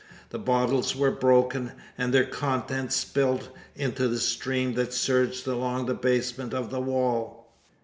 The 0.31 0.39
bottles 0.39 0.95
were 0.95 1.11
broken, 1.11 1.73
and 1.95 2.11
their 2.11 2.25
contents 2.25 2.95
spilled 2.95 3.49
into 3.75 4.07
the 4.07 4.17
stream 4.17 4.73
that 4.73 4.93
surged 4.93 5.45
along 5.45 5.85
the 5.85 5.93
basement 5.93 6.55
of 6.55 6.71
the 6.71 6.81
wall. 6.81 7.53